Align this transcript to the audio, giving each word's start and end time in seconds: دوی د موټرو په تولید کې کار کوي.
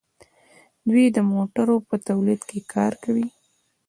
دوی 0.89 1.05
د 1.15 1.17
موټرو 1.31 1.75
په 1.87 1.95
تولید 2.07 2.41
کې 2.49 2.59
کار 2.73 2.93
کوي. 3.03 3.27